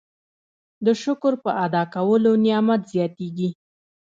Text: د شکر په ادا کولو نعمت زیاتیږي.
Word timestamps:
د 0.85 0.87
شکر 1.03 1.33
په 1.43 1.51
ادا 1.65 1.83
کولو 1.93 2.31
نعمت 2.45 2.81
زیاتیږي. 2.93 3.49